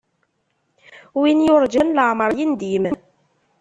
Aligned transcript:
Win 1.19 1.39
yurǧan 1.47 1.93
leεmeṛ 1.97 2.31
yendim. 2.37 2.85